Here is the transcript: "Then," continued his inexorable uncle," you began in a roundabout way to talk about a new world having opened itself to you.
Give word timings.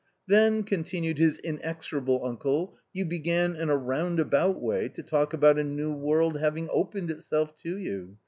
"Then," 0.27 0.63
continued 0.63 1.19
his 1.19 1.37
inexorable 1.37 2.25
uncle," 2.25 2.75
you 2.91 3.05
began 3.05 3.55
in 3.55 3.69
a 3.69 3.77
roundabout 3.77 4.59
way 4.59 4.89
to 4.89 5.03
talk 5.03 5.31
about 5.31 5.59
a 5.59 5.63
new 5.63 5.93
world 5.93 6.39
having 6.39 6.67
opened 6.71 7.11
itself 7.11 7.55
to 7.57 7.77
you. 7.77 8.17